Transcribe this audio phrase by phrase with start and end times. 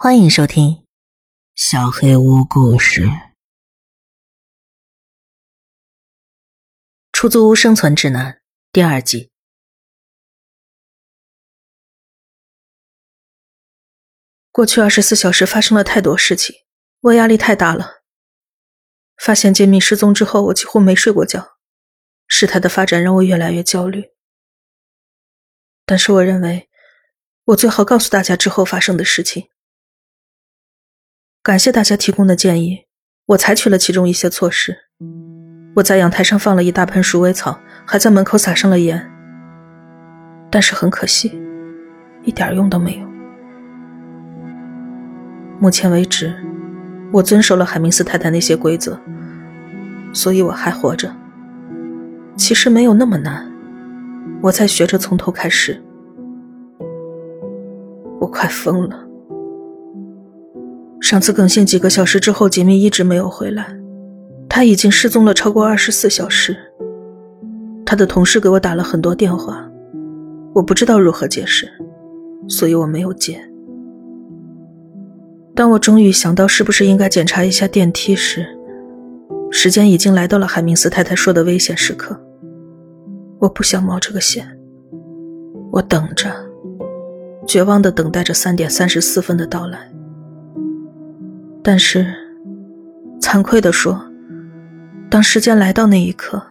[0.00, 0.70] 欢迎收听
[1.56, 3.06] 《小黑屋故事》。
[7.10, 8.40] 出租屋生存指南
[8.70, 9.32] 第二季。
[14.52, 16.54] 过去二十四小时发生了太多事情，
[17.00, 18.04] 我压力太大了。
[19.16, 21.56] 发现杰米失踪之后，我几乎没睡过觉。
[22.28, 24.12] 事态的发展让我越来越焦虑。
[25.84, 26.70] 但是我认为，
[27.46, 29.50] 我最好告诉大家之后发生的事情。
[31.48, 32.84] 感谢大家提供的建议，
[33.28, 34.76] 我采取了其中一些措施。
[35.76, 39.10] 我在阳台上放了一大盆鼠尾草，还在门口撒上了盐。
[40.50, 41.40] 但是很可惜，
[42.22, 43.08] 一点用都没有。
[45.58, 46.34] 目前为止，
[47.10, 49.00] 我遵守了海明斯太太那些规则，
[50.12, 51.10] 所以我还活着。
[52.36, 53.50] 其实没有那么难，
[54.42, 55.82] 我在学着从头开始。
[58.20, 59.07] 我快疯了。
[61.00, 63.76] 上次更新几个小时之后，杰米一直没有回来，
[64.48, 66.56] 他已经失踪了超过二十四小时。
[67.86, 69.66] 他的同事给我打了很多电话，
[70.54, 71.66] 我不知道如何解释，
[72.46, 73.40] 所以我没有接。
[75.54, 78.46] 当我终于想到是不是应该检查一下电梯时，
[79.50, 82.20] 时间已经来到了海明斯太太说的危险时刻。
[83.38, 84.46] 我不想冒这个险，
[85.72, 86.30] 我等着，
[87.46, 89.90] 绝望的等待着三点三十四分的到来。
[91.70, 92.06] 但是，
[93.20, 94.00] 惭愧地说，
[95.10, 96.42] 当时间来到那一刻，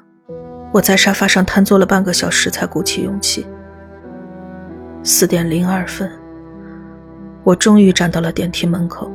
[0.72, 3.44] 我在沙发上瘫坐了半个小时，才鼓起勇气。
[5.02, 6.08] 四点零二分，
[7.44, 9.12] 我终于站到了电梯门口。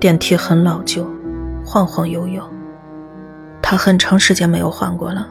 [0.00, 1.08] 电梯很老旧，
[1.64, 2.42] 晃晃悠悠，
[3.62, 5.28] 它很长时间没有换过了，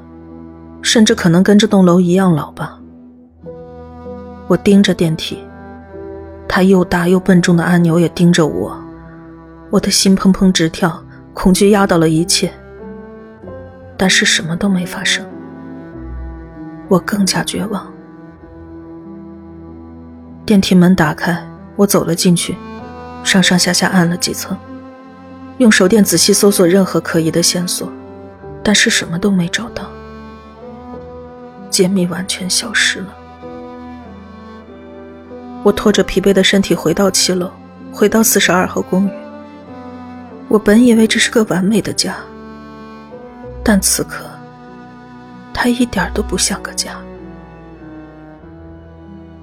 [0.81, 2.79] 甚至可能跟这栋楼一样老吧。
[4.47, 5.37] 我盯着电梯。
[6.53, 8.77] 他又大又笨重的按钮也盯着我，
[9.69, 11.01] 我的心砰砰直跳，
[11.33, 12.51] 恐惧压倒了一切。
[13.95, 15.25] 但是什么都没发生，
[16.89, 17.89] 我更加绝望。
[20.45, 21.41] 电梯门打开，
[21.77, 22.57] 我走了进去，
[23.23, 24.57] 上上下下按了几层，
[25.59, 27.89] 用手电仔细搜索任何可疑的线索，
[28.61, 29.89] 但是什么都没找到。
[31.69, 33.20] 杰米完全消失了。
[35.63, 37.49] 我拖着疲惫的身体回到七楼，
[37.91, 39.11] 回到四十二号公寓。
[40.47, 42.15] 我本以为这是个完美的家，
[43.63, 44.25] 但此刻，
[45.53, 46.99] 它一点都不像个家。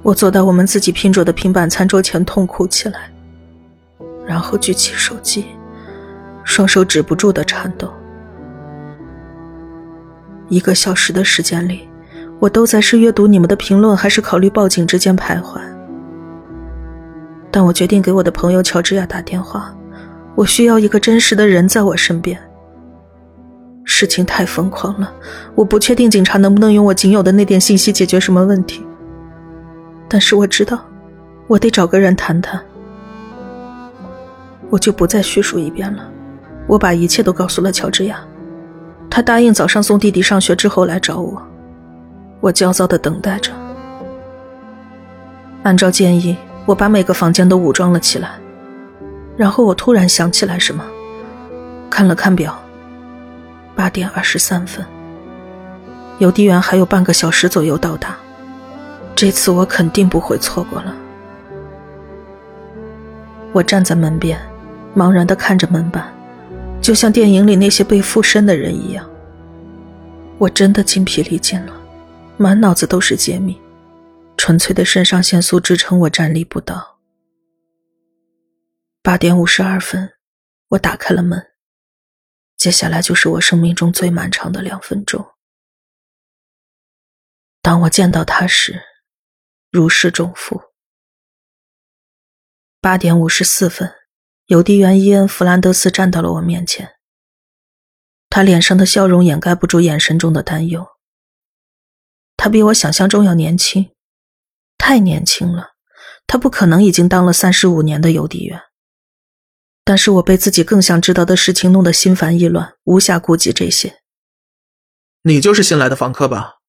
[0.03, 3.11] 我坐到我们自己拼着的平板餐桌前，痛哭起来，
[4.27, 5.47] 然后举起手机，
[6.45, 7.93] 双手止不住的颤抖。
[10.49, 11.89] 一个小时的时间里，
[12.41, 15.61] 我都在是阅读你们的评论，还是考虑报警之间徘徊。
[17.59, 19.75] 但我决定给我的朋友乔治亚打电话，
[20.37, 22.39] 我需要一个真实的人在我身边。
[23.83, 25.13] 事情太疯狂了，
[25.57, 28.87] 我不确定警察能不能用我仅有的那点信息解决什么问题。
[30.09, 30.79] 但是我知道，
[31.49, 32.63] 我得找个人谈谈。
[34.71, 36.09] 我就不再叙述一遍了，
[36.69, 38.21] 我把一切都告诉了乔治亚，
[39.11, 41.43] 他答应早上送弟弟上学之后来找我。
[42.39, 43.51] 我焦躁地等待着，
[45.65, 46.37] 按照建议。
[46.69, 48.29] 我把每个房间都武装了起来，
[49.39, 50.85] 然后我突然想起来什么，
[51.89, 52.63] 看了看表，
[53.75, 54.85] 八点二十三分，
[56.19, 58.15] 邮递员还有半个小时左右到达，
[59.17, 60.95] 这次我肯定不会错过了。
[63.53, 64.39] 我站在门边，
[64.95, 66.13] 茫然地看着门板，
[66.83, 69.09] 就像电影里那些被附身的人一样。
[70.37, 71.73] 我真的筋疲力尽了，
[72.37, 73.59] 满脑子都是杰米。
[74.39, 77.01] 纯粹的肾上腺素支撑我站立不倒。
[79.03, 80.15] 八点五十二分，
[80.69, 81.45] 我打开了门。
[82.57, 85.35] 接下来就是我生命中最漫长的两分钟。
[87.61, 88.81] 当我见到他时，
[89.71, 90.63] 如释重负。
[92.81, 93.93] 八点五十四分，
[94.47, 96.97] 邮递员伊恩·弗兰德斯站到了我面前。
[98.31, 100.87] 他脸上的笑容掩盖不住眼神中的担忧。
[102.37, 103.91] 他比我想象中要年轻。
[104.89, 105.73] 太年轻了，
[106.27, 108.59] 他不可能已经当了三十五年的邮递员。
[109.85, 114.01] 但是我被自己更想知道的事情弄得心烦意乱，无暇顾及这些。
[115.25, 116.61] 你就是新来的房客吧？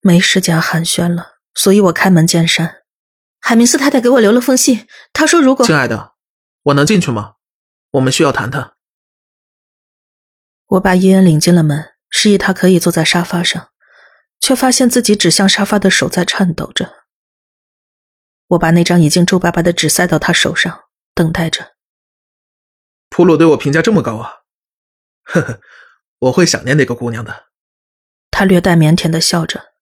[0.00, 2.82] 没时间寒暄了，所以我开门见山。
[3.40, 5.64] 海明斯太太给我留了封信，她说如果……
[5.64, 6.14] 亲爱的，
[6.64, 7.34] 我能进去吗？
[7.92, 8.72] 我们需要谈谈。
[10.66, 13.68] 我把伊恩领进了门，示意他可以坐在沙发上，
[14.40, 17.01] 却发现自己指向沙发的手在颤抖着。
[18.52, 20.84] 我把那张已经皱巴巴的纸塞到他手上，
[21.14, 21.74] 等待着。
[23.08, 24.42] 普鲁对我评价这么高啊！
[25.22, 25.60] 呵呵，
[26.18, 27.46] 我会想念那个姑娘的。
[28.30, 29.72] 他略带腼腆的笑着。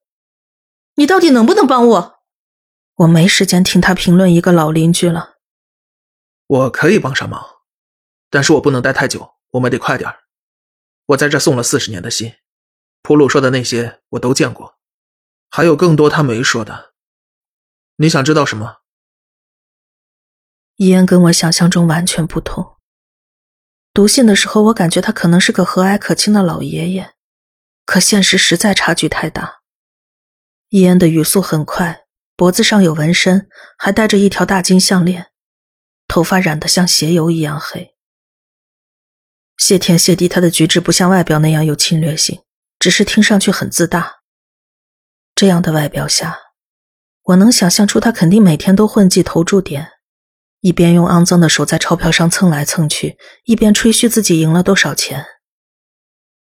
[0.95, 2.19] 你到底能不能帮我？
[2.95, 5.37] 我没时间听他评论一个老邻居了。
[6.47, 7.45] 我可以帮上忙，
[8.29, 10.09] 但是我不能待太久，我们得快点
[11.07, 12.35] 我在这送了四十年的信，
[13.01, 14.77] 普鲁说的那些我都见过，
[15.49, 16.90] 还有更多他没说的。
[18.01, 18.77] 你想知道什么？
[20.77, 22.77] 伊恩跟我想象中完全不同。
[23.93, 27.13] 读信的时候，我感觉他可能是个和蔼可亲的老爷爷，
[27.85, 29.61] 可现实实在差距太大。
[30.69, 32.05] 伊恩的语速很快，
[32.35, 35.27] 脖子上有纹身，还戴着一条大金项链，
[36.07, 37.93] 头发染得像鞋油一样黑。
[39.57, 42.41] 谢天谢地，他的举止不像外表那样有侵略性，
[42.79, 44.21] 只是听上去很自大。
[45.35, 46.39] 这样的外表下，
[47.31, 49.91] 我能想象出他肯定每天都混迹投注点，
[50.59, 55.25] 一边用肮脏的手在钞票上蹭来蹭去，一边吹嘘自己赢了多少钱。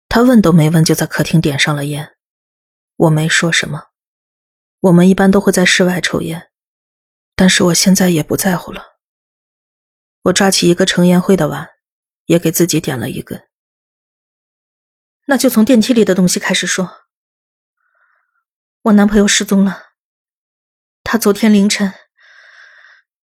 [0.07, 2.15] 他问都没问，就在客厅点上了烟。
[2.95, 3.89] 我没说什么。
[4.79, 6.49] 我们一般都会在室外抽烟，
[7.35, 8.83] 但是我现在也不在乎了。
[10.23, 11.69] 我抓起一个盛烟灰的碗，
[12.25, 13.47] 也给自己点了一根。
[15.27, 16.89] 那就从电梯里的东西开始说。
[18.83, 19.88] 我男朋友失踪了，
[21.11, 21.91] 他昨天凌晨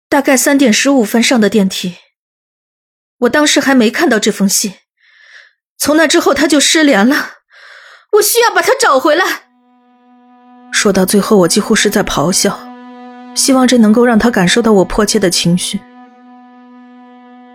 [0.09, 1.97] 大概三点十五分上的电梯，
[3.23, 4.75] 我当时还没看到这封信。
[5.77, 7.31] 从那之后他就失联了，
[8.13, 9.25] 我需要把他找回来。
[10.73, 12.57] 说到最后，我几乎是在咆哮，
[13.35, 15.81] 希望这能够让他感受到我迫切的情绪。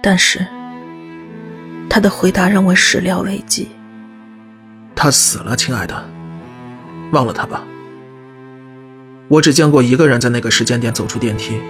[0.03, 0.45] 但是，
[1.89, 3.71] 他的回答让我始料未及。
[4.97, 5.95] 他死了，亲爱的，
[7.13, 7.63] 忘了他吧。
[9.29, 11.61] 我只见过一个人在那个时间点走出电梯，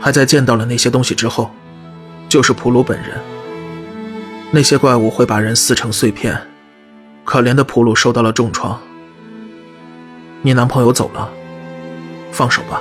[0.00, 1.50] 还在见到了那些东西之后，
[2.26, 3.20] 就是普鲁本人。
[4.50, 6.40] 那些怪物会把人撕成碎片，
[7.22, 8.80] 可怜的普鲁受到了重创。
[10.40, 11.30] 你男朋友走了，
[12.32, 12.80] 放手吧，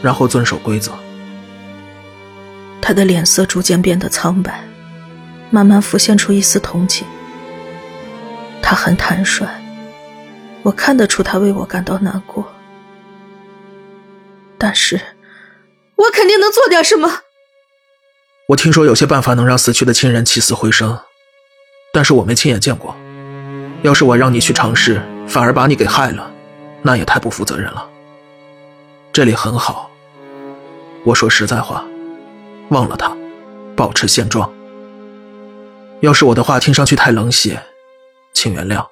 [0.00, 0.92] 然后遵守规则。
[2.80, 4.64] 他的脸色逐渐变得苍白，
[5.50, 7.06] 慢慢浮现出一丝同情。
[8.62, 9.46] 他很坦率，
[10.62, 12.50] 我看得出他为我感到难过。
[14.70, 15.00] 但是，
[15.96, 17.22] 我肯定能做点什么。
[18.50, 20.96] 我听说有些办法能让死去的亲人起死回生，
[21.92, 22.94] 但是我没亲眼见过。
[23.82, 26.30] 要是我让你去尝试，反而把你给害了。
[26.82, 27.90] 那也太不负责任了。
[29.12, 29.90] 这里很好，
[31.04, 31.84] 我说实在话，
[32.68, 33.12] 忘了他，
[33.74, 34.54] 保持现状。
[35.98, 37.60] 要是我的话听上去太冷血，
[38.32, 38.86] 请原谅，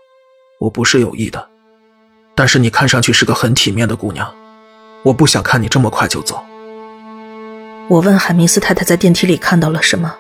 [0.59, 1.49] 我不是有意的。
[2.35, 4.35] 但是你看上去是个很体面的姑娘，
[5.09, 6.45] 我不想看你这么快就走。
[7.89, 10.15] 我问海明斯太太在电梯里看到了什么，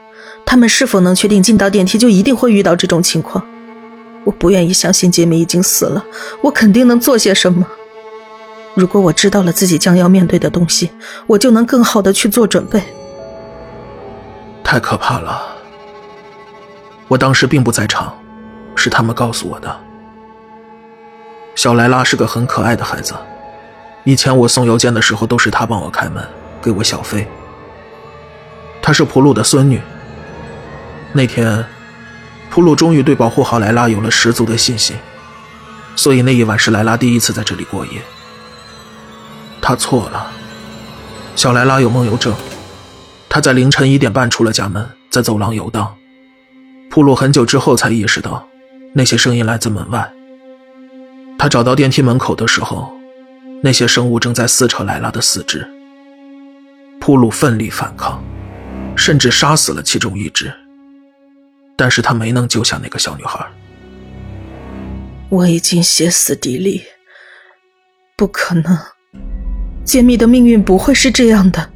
[0.47, 3.45] 他们是否能确定进到电梯就一定会遇到这种情况？
[4.25, 6.03] 我不愿意相信杰米已经死了，
[6.41, 7.67] 我肯定能做些什么。
[8.75, 10.91] 如果我知道了自己将要面对的东西，
[11.27, 12.83] 我就能更好的去做准备。
[14.65, 15.43] 太可怕了！
[17.09, 18.17] 我当时并不在场，
[18.75, 19.77] 是他们告诉我的。
[21.55, 23.15] 小莱拉是个很可爱的孩子，
[24.09, 26.27] 以前我送邮件的时候都是他帮我开门，
[26.63, 27.29] 给我小费。
[28.81, 29.79] 她是普鲁的孙女。
[31.13, 31.63] 那天。
[32.51, 34.97] 普鲁终于对保护好莱拉有了十足的信心，
[35.95, 38.01] 所以那一晚是莱拉第一次在这里过夜。
[39.61, 40.31] 他错了，
[41.37, 42.35] 小莱拉有梦游症，
[43.29, 45.95] 他在凌晨一点半出了家门，在走廊游荡。
[46.91, 48.49] 普鲁很久之后才意识到，
[48.95, 50.11] 那些声音来自门外。
[51.39, 52.91] 他找到电梯门口的时候，
[53.63, 55.67] 那些生物正在撕扯莱拉的四肢。
[57.01, 58.23] 普鲁奋力反抗，
[58.97, 60.53] 甚至杀死了其中一只。
[61.77, 63.47] 但是他没能救下那个小女孩。
[65.29, 66.83] 我已经歇斯底里，
[68.17, 68.79] 不可能，
[69.85, 71.71] 杰米的命运不会是这样的。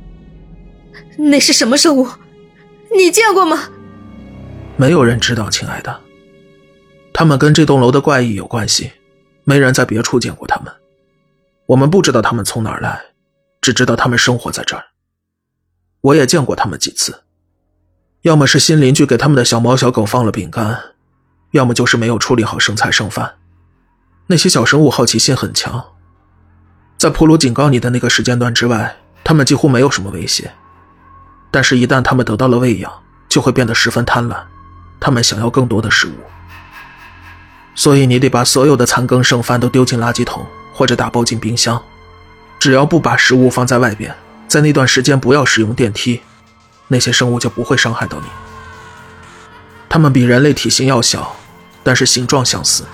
[1.16, 2.08] 那是什么生物？
[2.94, 3.68] 你见过吗？
[4.76, 6.00] 没有人知道，亲爱的。
[7.12, 8.90] 他们跟这栋楼的怪异有关系，
[9.44, 10.72] 没人在别处见过他们。
[11.73, 13.00] 我们不知道他们从哪儿来，
[13.62, 14.85] 只知道他们生活在这儿。
[16.02, 17.23] 我也见过他们几次。
[18.23, 20.79] 要么是新邻居给他们的小猫小狗放了饼干，
[21.52, 23.37] 要么就是没有处理好剩菜剩饭。
[24.26, 25.83] 那些小生物好奇心很强，
[26.99, 30.52] 在普鲁警告你的那个时间段之外，他们几乎没有什么威胁。
[31.50, 32.93] 但是，一旦他们得到了喂养，
[33.31, 34.37] 就会变得十分贪婪，
[35.00, 36.12] 他们想要更多的食物。
[37.75, 41.83] 所以，你得把所有的残羹剩饭都丢进垃圾桶，或者打包进冰箱。
[42.59, 44.14] 只要不把食物放在外边，
[44.47, 46.23] 在那段时间不要使用电梯，
[46.88, 48.26] 那些生物就不会伤害到你。
[49.88, 51.37] 它们比人类体型要小，
[51.83, 52.85] 但是形状相似，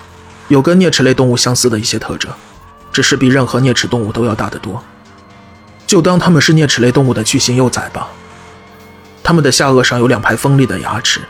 [0.47, 2.31] 有跟啮齿类动物相似的一些特征，
[2.91, 4.83] 只是比任何啮齿动物都要大得多。
[5.85, 8.09] 就当它们是啮齿类动物的巨型幼崽吧。
[9.23, 11.21] 它们的下颚上有两排锋利的牙齿，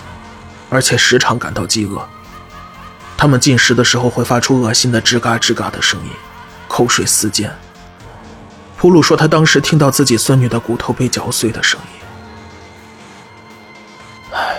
[0.70, 2.08] 而且时常感到饥饿。
[3.18, 6.12] 它们进食的时候会发出恶心的吱嘎吱嘎的声音，
[6.70, 7.54] 口水四溅。
[8.78, 11.88] 普鲁说，他当时听到自己孙女的骨头被嚼碎的声音。
[14.32, 14.56] 唉，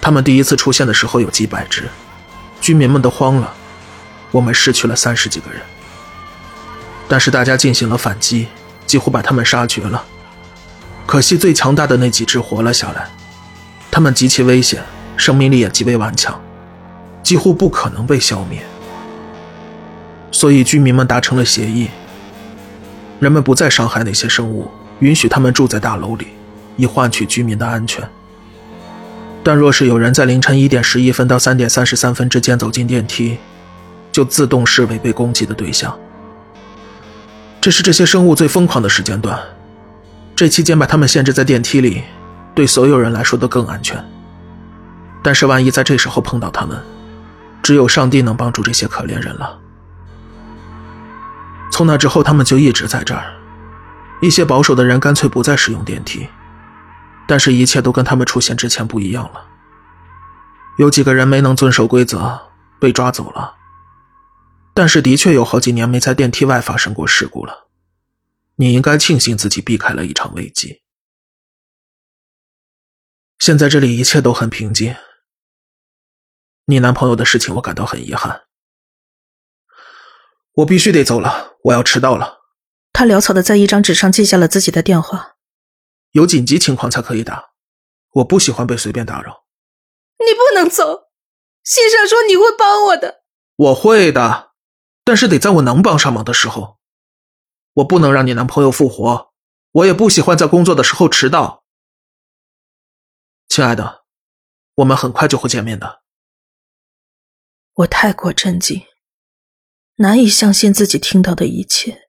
[0.00, 1.90] 他们第一次出现的时候有几百只，
[2.62, 3.52] 居民们都慌了，
[4.30, 5.60] 我们失去了三十几个人。
[7.06, 8.48] 但是大家进行了反击，
[8.86, 10.02] 几乎把他们杀绝了。
[11.04, 13.10] 可惜最强大的那几只活了下来，
[13.90, 14.82] 他们极其危险，
[15.16, 16.40] 生命力也极为顽强，
[17.22, 18.64] 几乎不可能被消灭。
[20.30, 21.88] 所以，居民们达成了协议，
[23.18, 24.70] 人们不再伤害那些生物，
[25.00, 26.28] 允许他们住在大楼里，
[26.76, 28.08] 以换取居民的安全。
[29.42, 33.38] 但若是有人在凌晨一点十一分到三点三十三分之间走进电梯，
[34.12, 35.98] 就自动视为被攻击的对象。
[37.60, 39.38] 这是这些生物最疯狂的时间段，
[40.36, 42.02] 这期间把他们限制在电梯里，
[42.54, 44.02] 对所有人来说都更安全。
[45.22, 46.78] 但是，万一在这时候碰到他们，
[47.62, 49.59] 只有上帝能帮助这些可怜人了。
[51.70, 53.36] 从那之后，他们就一直在这儿。
[54.20, 56.28] 一些保守的人干脆不再使用电梯，
[57.26, 59.46] 但是，一切都跟他们出现之前不一样了。
[60.76, 63.54] 有几个人没能遵守规则，被抓走了。
[64.74, 67.68] 但是，的确有好几年没在电梯外发生过事故了。
[68.56, 70.82] 你应该庆幸自己避开了一场危机。
[73.38, 74.94] 现在这里一切都很平静。
[76.66, 78.42] 你男朋友的事情，我感到很遗憾。
[80.60, 82.40] 我必须得走了，我要迟到了。
[82.92, 85.36] 他潦草的在一张纸上记下了自己的电话。
[86.10, 87.52] 有紧急情况才可以打，
[88.14, 89.44] 我不喜欢被随便打扰。
[90.18, 91.08] 你不能走，
[91.64, 93.22] 信上说你会帮我的。
[93.56, 94.50] 我会的，
[95.04, 96.78] 但是得在我能帮上忙的时候。
[97.74, 99.32] 我不能让你男朋友复活，
[99.70, 101.64] 我也不喜欢在工作的时候迟到。
[103.48, 104.04] 亲爱的，
[104.74, 106.02] 我们很快就会见面的。
[107.74, 108.84] 我太过震惊。
[110.00, 112.08] 难以相信自己听到的一切，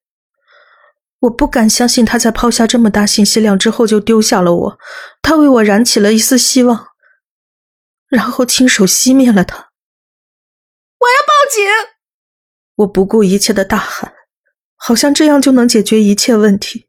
[1.20, 4.80] 我不敢相信他在抛下这么大信息量之后就丢下了我，
[5.22, 6.88] 他为我燃起了一丝希望，
[8.08, 9.58] 然后亲手熄灭了他。
[9.58, 11.66] 我要报警！
[12.76, 14.14] 我不顾一切的大喊，
[14.78, 16.88] 好像这样就能解决一切问题。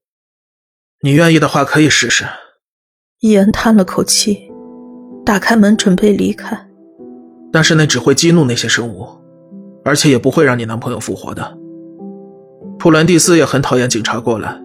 [1.00, 2.24] 你愿意的话，可以试试。
[3.18, 4.48] 伊恩叹了口气，
[5.26, 6.68] 打开门准备离开，
[7.52, 9.21] 但是那只会激怒那些生物。
[9.84, 11.58] 而且也不会让你男朋友复活的。
[12.78, 14.60] 普兰蒂斯也很讨厌警察过来。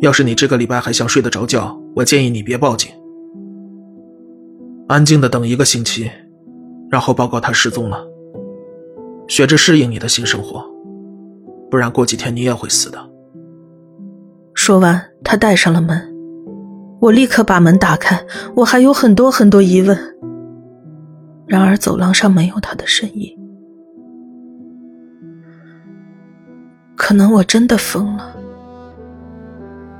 [0.00, 2.90] 要是你这个礼拜还想睡得着觉，我建议你别报警，
[4.88, 6.10] 安静的等一个星期，
[6.90, 8.02] 然后报告他失踪了。
[9.28, 10.64] 学着适应你的新生活，
[11.70, 12.98] 不然过几天你也会死的。
[14.54, 16.00] 说完，他带上了门。
[17.00, 18.20] 我立刻把门打开，
[18.56, 19.96] 我还有很多很多疑问。
[21.46, 23.36] 然而走廊上没有他的身影。
[27.10, 28.32] 可能我真的疯了，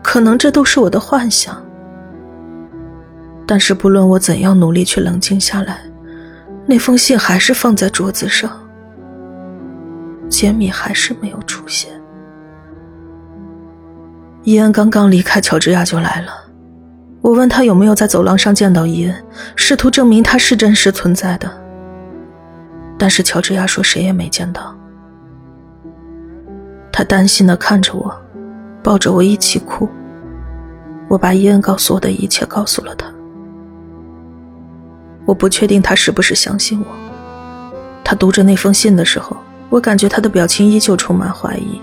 [0.00, 1.60] 可能这都是我的幻想。
[3.44, 5.80] 但是不论我怎样努力去冷静下来，
[6.66, 8.56] 那封信还是放在桌子上，
[10.28, 11.90] 杰米还是没有出现。
[14.44, 16.30] 伊恩刚刚离开乔治亚就来了，
[17.22, 19.24] 我问他有没有在走廊上见到伊恩，
[19.56, 21.50] 试图证明他是真实存在的，
[22.96, 24.76] 但是乔治亚说谁也没见到。
[26.92, 28.14] 他担心的看着我，
[28.82, 29.88] 抱着我一起哭。
[31.08, 33.06] 我把伊恩告诉我的一切告诉了他。
[35.24, 36.86] 我不确定他是不是相信我。
[38.04, 39.36] 他读着那封信的时候，
[39.68, 41.80] 我感觉他的表情依旧充满怀疑。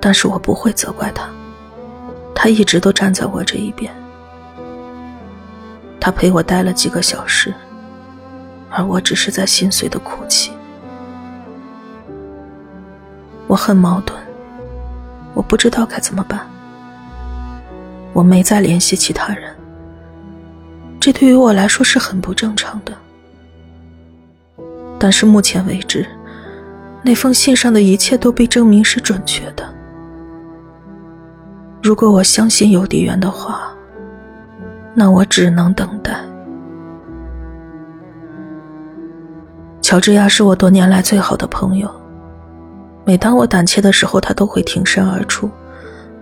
[0.00, 1.28] 但是我不会责怪他，
[2.34, 3.92] 他一直都站在我这一边。
[6.00, 7.52] 他陪我待了几个小时，
[8.70, 10.52] 而我只是在心碎的哭泣。
[13.46, 14.18] 我很矛盾，
[15.34, 16.40] 我不知道该怎么办。
[18.12, 19.54] 我没再联系其他人，
[20.98, 22.92] 这对于我来说是很不正常的。
[24.98, 26.06] 但是目前为止，
[27.02, 29.62] 那封信上的一切都被证明是准确的。
[31.82, 33.70] 如果我相信邮递员的话，
[34.94, 36.18] 那我只能等待。
[39.82, 41.88] 乔治亚是我多年来最好的朋友。
[43.06, 45.48] 每当我胆怯的时候，他都会挺身而出。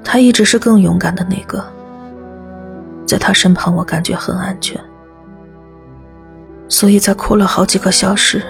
[0.04, 1.64] 他一直是更勇敢的那个，
[3.06, 4.78] 在他身旁，我感觉很安全。
[6.68, 8.42] 所以在哭了好几个小时，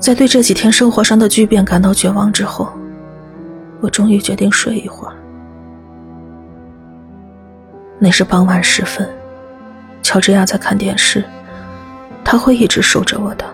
[0.00, 2.68] 在对这几天生活上的巨变感到绝望之后，
[3.80, 5.14] 我终于决定睡一会儿。
[8.00, 9.08] 那是傍晚时分，
[10.02, 11.22] 乔治亚在看电视，
[12.24, 13.44] 他会一直守着我的。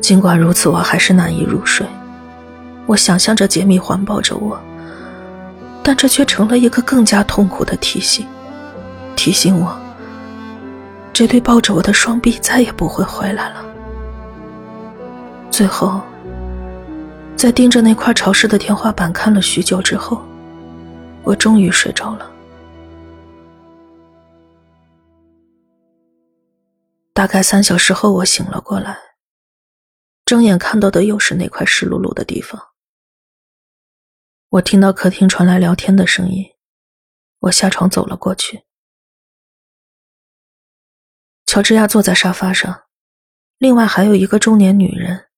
[0.00, 1.84] 尽管如此，我还是难以入睡。
[2.86, 4.60] 我想象着杰米环抱着我，
[5.82, 8.26] 但这却成了一个更加痛苦的提醒，
[9.16, 9.78] 提醒我，
[11.12, 13.64] 这对抱着我的双臂再也不会回来了。
[15.50, 16.00] 最后，
[17.36, 20.20] 在盯着那块潮湿的天花板看了许久之后，
[21.22, 22.28] 我终于睡着了。
[27.14, 28.96] 大概三小时后，我醒了过来，
[30.24, 32.60] 睁眼看到的又是那块湿漉漉的地方。
[34.52, 36.54] 我听到客厅传来聊天的声音，
[37.38, 38.64] 我下床走了过去。
[41.46, 42.86] 乔治亚坐在沙发上，
[43.56, 45.30] 另外还有一个中年女人，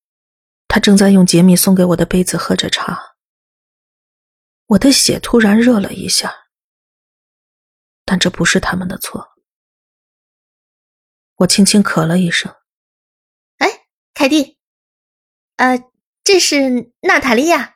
[0.66, 3.14] 她正在用杰米送给我的杯子喝着茶。
[4.66, 6.48] 我的血突然热了一下，
[8.04, 9.28] 但这不是他们的错。
[11.36, 12.52] 我轻轻咳了一声。
[13.58, 14.58] 哎，凯蒂，
[15.54, 15.78] 呃，
[16.24, 17.73] 这是娜塔莉亚。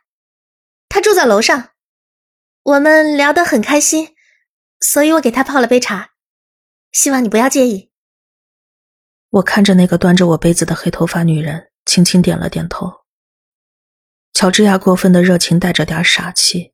[0.89, 1.69] 他住在楼上，
[2.63, 4.15] 我们聊得很开心，
[4.81, 6.11] 所以我给他泡了杯茶，
[6.91, 7.91] 希望你不要介意。
[9.29, 13.05] 我看着那个端着我杯子的黑头发女人，轻轻点了点头。
[14.33, 16.73] 乔治亚过分的热情带着点傻气，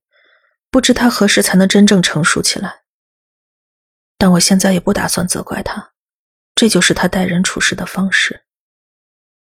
[0.71, 2.83] 不知他何时才能真正成熟起来。
[4.17, 5.93] 但我现在也不打算责怪他，
[6.55, 8.45] 这就是他待人处事的方式。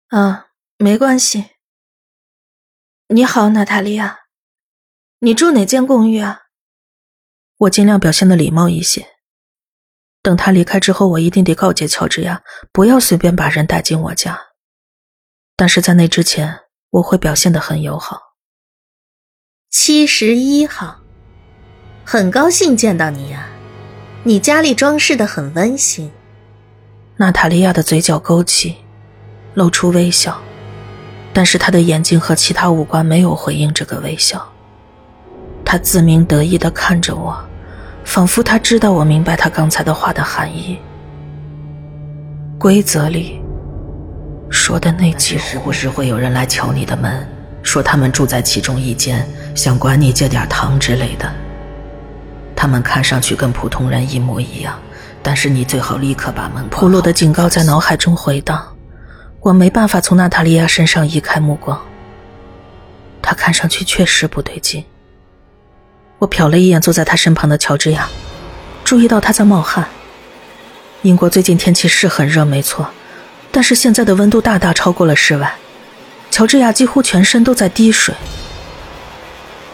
[0.08, 1.52] 啊，没关系。
[3.08, 4.27] 你好，娜塔莉亚。
[5.20, 6.42] 你住哪间公寓啊？
[7.58, 9.04] 我尽量表现的礼貌一些。
[10.22, 12.40] 等他离开之后，我一定得告诫乔治亚
[12.70, 14.38] 不要随便把人带进我家。
[15.56, 18.20] 但是在那之前，我会表现的很友好。
[19.70, 21.00] 七十一号，
[22.04, 23.48] 很高兴见到你呀，
[24.22, 26.12] 你家里装饰的很温馨。
[27.16, 28.76] 娜塔莉亚的嘴角勾起，
[29.54, 30.40] 露出微笑，
[31.32, 34.54] 但是她的眼睛和其他五官没有回应这个微笑。
[35.70, 37.38] 他自鸣得意的看着我，
[38.02, 40.78] 仿佛他知道我明白他刚才的话的含义。
[42.58, 43.38] 规则里
[44.48, 47.28] 说的那几“时不时会有人来敲你的门，
[47.62, 51.30] 说他们住在其中一间，想管你借点糖之类的。
[52.56, 54.74] 他们看上去跟普通人一模一样，
[55.22, 56.68] 但是你最好立刻把门关。
[56.70, 58.66] 铺路的警告在脑海中回荡，
[59.40, 61.78] 我没办法从娜塔莉亚身上移开目光。
[63.20, 64.82] 她看上去确实不对劲。
[66.18, 68.08] 我瞟了一眼坐在他身旁的乔治亚，
[68.84, 69.88] 注意到他在冒汗。
[71.02, 72.88] 英国最近天气是很热，没错，
[73.52, 75.54] 但是现在的温度大大超过了室外。
[76.30, 78.14] 乔治亚几乎全身都在滴水。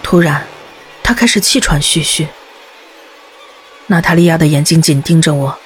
[0.02, 0.46] 突然，
[1.02, 2.28] 他开始气喘吁吁。
[3.86, 5.58] 娜塔莉亚的眼睛紧盯着我，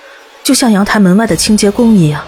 [0.44, 2.24] 就像阳台门外的清洁工一样。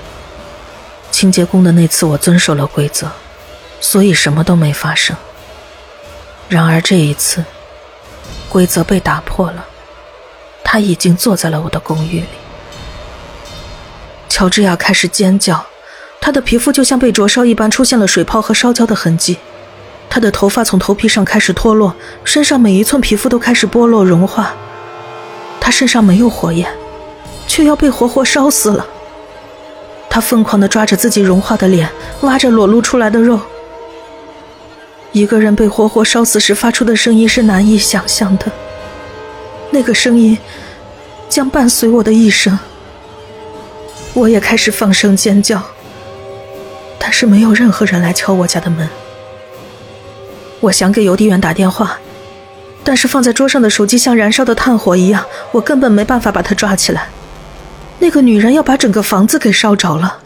[1.12, 3.08] 清洁工的那次，我遵守了规则，
[3.80, 5.16] 所以什么都没发生。
[6.48, 7.44] 然而这一次。
[8.50, 9.64] 规则被打破了，
[10.62, 12.26] 他已经坐在了我的公寓里。
[14.28, 15.64] 乔治亚开始尖叫，
[16.20, 19.38] 他的皮肤就像被灼烧一般，出现了水泡和烧焦的痕迹。
[20.10, 24.52] 他的头发从头皮上开始脱落，身上每一寸皮肤都开始剥落融化。
[25.60, 26.68] 他身上没有火焰，
[27.46, 28.84] 却要被活活烧死了。
[30.08, 31.88] 他疯狂地抓着自己融化的脸，
[32.22, 33.38] 挖着裸露出来的肉。
[35.12, 38.46] 一个人被活活烧死时发出的声音是难以想象的，
[39.70, 40.38] 那个声音
[41.28, 42.56] 将伴随我的一生。
[44.14, 45.60] 我也开始放声尖叫，
[46.98, 48.88] 但是没有任何人来敲我家的门。
[50.60, 51.98] 我想给邮递员打电话，
[52.84, 57.08] 但是放在桌上的手机像燃烧的炭火一样，我根本没办法把它抓起来。
[57.98, 60.18] 那个女人要把整个房子给烧着了，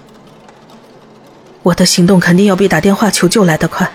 [1.63, 3.91] 我的行动肯定要比打电话求救来得快。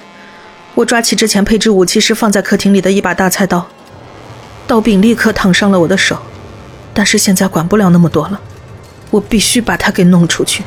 [0.75, 3.67] 我抓起之前配置武器时放在客厅里的一把大菜刀，
[4.65, 6.17] 刀柄立刻烫伤了我的手，
[6.93, 8.39] 但是现在管不了那么多了，
[9.09, 10.63] 我必须把它给弄出去。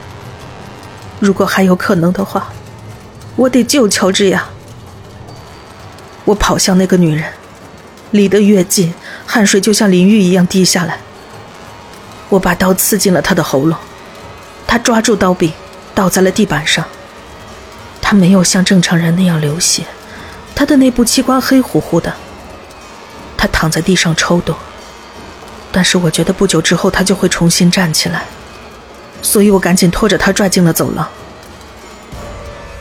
[1.18, 2.52] 如果还有可能的话，
[3.36, 4.48] 我得救乔治亚。
[6.24, 7.24] 我跑向那个女人，
[8.10, 8.92] 离得越近，
[9.24, 10.98] 汗水就像淋浴一样滴下来。
[12.28, 13.78] 我把刀刺进了她的喉咙，
[14.66, 15.52] 她抓住刀柄，
[15.94, 16.84] 倒在了地板上。
[18.02, 19.86] 他没有像正常人那样流血，
[20.54, 22.12] 他的内部器官黑乎乎的，
[23.38, 24.54] 他躺在地上抽动。
[25.70, 28.26] 但是我觉得不久之后他就会重新站起来，
[29.22, 31.08] 所以我赶紧拖着他拽进了走廊。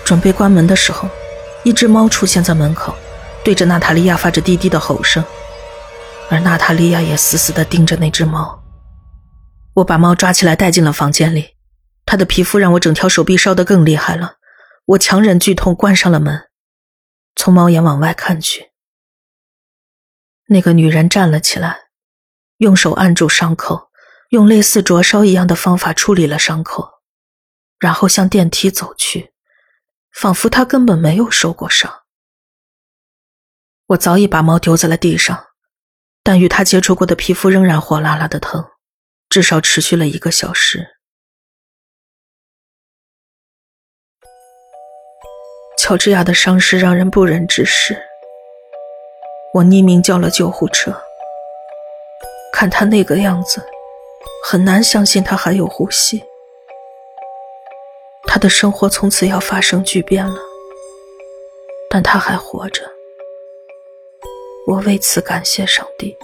[0.03, 1.07] 准备关门的时候，
[1.63, 2.93] 一只猫出现在门口，
[3.45, 5.23] 对着娜塔莉亚发着低低的吼声，
[6.29, 8.61] 而娜塔莉亚也死死地盯着那只猫。
[9.75, 11.51] 我把猫抓起来带进了房间里，
[12.05, 14.33] 它的皮肤让我整条手臂烧得更厉害了。
[14.91, 16.49] 我强忍剧痛关上了门，
[17.35, 18.71] 从猫眼往外看去，
[20.47, 21.91] 那个女人站了起来。
[22.57, 23.89] 用手按住伤口，
[24.31, 26.89] 用类似灼烧一样的方法处理了伤口，
[27.79, 29.33] 然后向电梯走去，
[30.11, 32.03] 仿佛她根本没有受过伤。
[33.87, 35.47] 我早已把猫丢在了地上，
[36.21, 38.69] 但与它接触过的皮肤仍然火辣辣的疼，
[39.29, 41.00] 至少持续了一个小时。
[45.83, 47.97] 乔治亚的伤势让人不忍直视，
[49.51, 50.95] 我匿名叫了救护车。
[52.53, 53.59] 看他那个样子，
[54.45, 56.23] 很难相信他还有呼吸。
[58.27, 60.35] 他的生活从此要发生巨变了，
[61.89, 62.83] 但他还活着，
[64.67, 66.15] 我为此感谢上帝。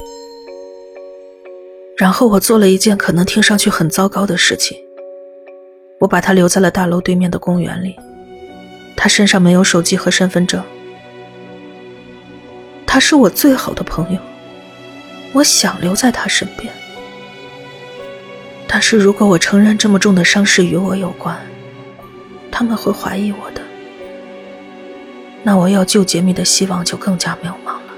[1.98, 4.78] 然后我做了一件可能听上去很糟糕的事情，
[6.00, 7.96] 我把他留在了大楼对面的公园里。
[9.08, 10.62] 他身上没有手机和身份证，
[12.86, 14.20] 他是我最好的朋友。
[15.32, 16.74] 我想留在他身边，
[18.68, 21.40] 但是如果我承认这么重的伤势与我有关，
[22.52, 23.62] 他们会怀疑我的，
[25.42, 27.94] 那我要救杰米的希望就更加渺茫了。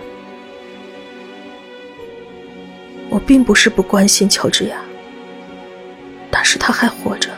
[3.09, 4.77] 我并不是不关心乔治亚，
[6.29, 7.31] 但是他还活着，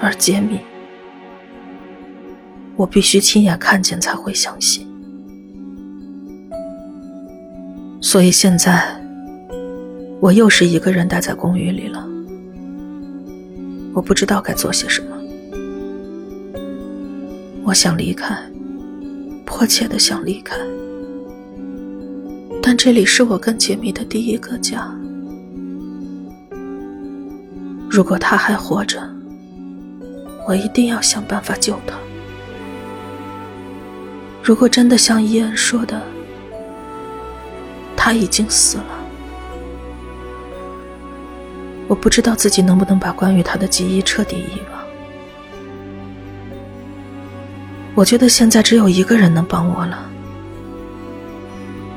[0.00, 0.58] 而杰米，
[2.76, 4.86] 我必须亲眼看见才会相信。
[8.00, 9.00] 所以现在，
[10.20, 12.08] 我又是一个人待在公寓里了。
[13.94, 15.08] 我不知道该做些什么。
[17.64, 18.36] 我想离开，
[19.46, 20.56] 迫切的想离开，
[22.60, 24.92] 但这里是我跟杰米的第一个家。
[27.88, 29.00] 如果他还活着，
[30.48, 31.96] 我一定要想办法救他。
[34.42, 36.02] 如果真的像伊恩说的，
[37.96, 38.84] 他已经死了，
[41.86, 44.82] 我不知道自己能不能把关于他的记忆彻底遗忘。
[47.94, 50.10] 我觉得现在只有一个人能帮我了，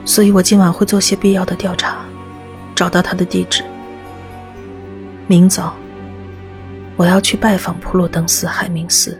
[0.05, 1.97] 所以我今晚会做些必要的调查，
[2.75, 3.63] 找到他的地址。
[5.25, 5.75] 明早，
[6.95, 9.19] 我要去拜访普鲁登斯海明斯。